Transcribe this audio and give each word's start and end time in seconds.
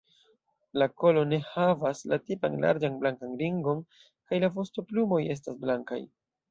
La 0.81 0.87
kolo 1.03 1.25
ne 1.33 1.39
havas 1.49 2.01
la 2.13 2.19
tipan 2.31 2.57
larĝan 2.65 2.99
blankan 3.05 3.39
ringon, 3.45 3.87
kaj 4.11 4.45
la 4.47 4.55
vostoplumoj 4.59 5.25
estas 5.37 5.67
blankaj. 5.67 6.07